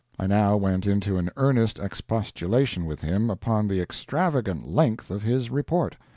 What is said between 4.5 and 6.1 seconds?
length of his report.